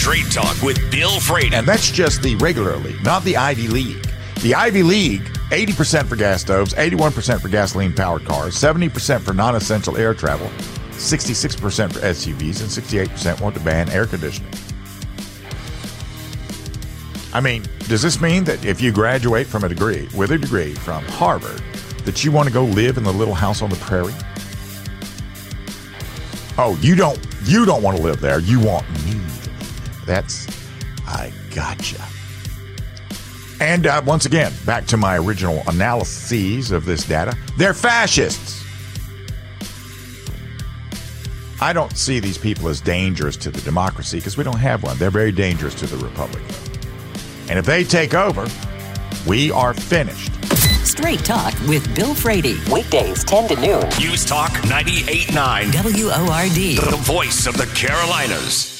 Straight 0.00 0.32
Talk 0.32 0.62
with 0.62 0.90
Bill 0.90 1.20
Frady. 1.20 1.54
And 1.54 1.68
that's 1.68 1.90
just 1.90 2.22
the 2.22 2.34
regular 2.36 2.74
league, 2.78 3.04
not 3.04 3.22
the 3.22 3.36
Ivy 3.36 3.68
League. 3.68 4.02
The 4.40 4.54
Ivy 4.54 4.82
League, 4.82 5.20
80% 5.50 6.06
for 6.06 6.16
gas 6.16 6.40
stoves, 6.40 6.72
81% 6.72 7.38
for 7.38 7.50
gasoline 7.50 7.92
powered 7.92 8.24
cars, 8.24 8.54
70% 8.54 9.20
for 9.20 9.34
non 9.34 9.56
essential 9.56 9.98
air 9.98 10.14
travel, 10.14 10.48
66% 10.92 11.92
for 11.92 11.98
SUVs, 12.00 12.60
and 12.62 13.10
68% 13.10 13.42
want 13.42 13.54
to 13.56 13.60
ban 13.60 13.90
air 13.90 14.06
conditioning. 14.06 14.50
I 17.34 17.42
mean, 17.42 17.64
does 17.86 18.00
this 18.00 18.22
mean 18.22 18.44
that 18.44 18.64
if 18.64 18.80
you 18.80 18.92
graduate 18.92 19.46
from 19.46 19.64
a 19.64 19.68
degree, 19.68 20.08
with 20.16 20.30
a 20.30 20.38
degree 20.38 20.72
from 20.76 21.04
Harvard, 21.04 21.62
that 22.06 22.24
you 22.24 22.32
want 22.32 22.48
to 22.48 22.54
go 22.54 22.64
live 22.64 22.96
in 22.96 23.04
the 23.04 23.12
little 23.12 23.34
house 23.34 23.60
on 23.60 23.68
the 23.68 23.76
prairie? 23.76 24.14
Oh, 26.56 26.78
you 26.80 26.94
don't 26.94 27.18
you 27.44 27.66
don't 27.66 27.82
want 27.82 27.98
to 27.98 28.02
live 28.02 28.22
there. 28.22 28.40
You 28.40 28.60
want 28.60 28.88
me. 29.04 29.20
That's 30.06 30.46
I 31.06 31.32
gotcha. 31.54 32.02
And 33.60 33.86
uh, 33.86 34.00
once 34.06 34.24
again, 34.24 34.52
back 34.64 34.86
to 34.86 34.96
my 34.96 35.18
original 35.18 35.62
analyses 35.66 36.70
of 36.70 36.86
this 36.86 37.06
data. 37.06 37.36
They're 37.58 37.74
fascists. 37.74 38.64
I 41.60 41.74
don't 41.74 41.94
see 41.94 42.20
these 42.20 42.38
people 42.38 42.68
as 42.68 42.80
dangerous 42.80 43.36
to 43.38 43.50
the 43.50 43.60
democracy 43.60 44.16
because 44.16 44.38
we 44.38 44.44
don't 44.44 44.58
have 44.58 44.82
one. 44.82 44.96
They're 44.96 45.10
very 45.10 45.32
dangerous 45.32 45.74
to 45.76 45.86
the 45.86 46.02
republic. 46.02 46.42
And 47.50 47.58
if 47.58 47.66
they 47.66 47.84
take 47.84 48.14
over, 48.14 48.48
we 49.26 49.50
are 49.50 49.74
finished. 49.74 50.32
Straight 50.86 51.20
Talk 51.20 51.52
with 51.68 51.94
Bill 51.94 52.14
Frady. 52.14 52.56
Weekdays 52.72 53.24
10 53.24 53.48
to 53.48 53.56
noon. 53.56 53.82
News 53.98 54.24
Talk 54.24 54.52
98.9. 54.52 55.66
WORD. 55.74 56.90
The 56.90 56.96
voice 57.02 57.46
of 57.46 57.58
the 57.58 57.66
Carolinas. 57.74 58.79